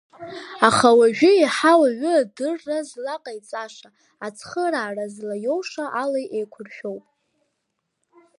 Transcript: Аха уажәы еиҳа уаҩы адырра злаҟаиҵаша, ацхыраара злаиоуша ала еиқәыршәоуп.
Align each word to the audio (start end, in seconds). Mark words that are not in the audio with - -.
Аха 0.67 0.89
уажәы 0.97 1.31
еиҳа 1.35 1.73
уаҩы 1.81 2.13
адырра 2.21 2.79
злаҟаиҵаша, 2.89 3.89
ацхыраара 4.25 5.05
злаиоуша 5.13 5.85
ала 6.01 6.19
еиқәыршәоуп. 6.37 7.05